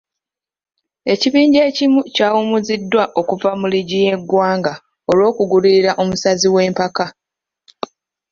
Ekibiinja 1.13 1.61
ekimu 1.69 1.99
kyawumuziddwa 2.15 3.03
okuva 3.19 3.49
mu 3.59 3.65
liigi 3.73 3.97
y'eggwanga 4.05 4.73
olwokugulirira 5.11 5.91
omusazi 6.01 6.47
w'empaka. 6.55 7.05